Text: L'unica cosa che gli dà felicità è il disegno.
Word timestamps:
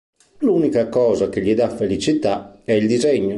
L'unica 0.39 0.89
cosa 0.89 1.29
che 1.29 1.41
gli 1.43 1.53
dà 1.53 1.69
felicità 1.69 2.59
è 2.63 2.71
il 2.73 2.87
disegno. 2.87 3.29